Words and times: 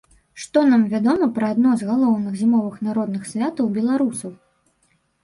Што 0.43 0.61
нам 0.69 0.85
вядома 0.93 1.27
пра 1.35 1.49
адно 1.55 1.73
з 1.81 1.89
галоўных 1.89 2.39
зімовых 2.39 2.79
народных 2.87 3.29
святаў 3.33 3.69
беларусаў? 3.77 4.33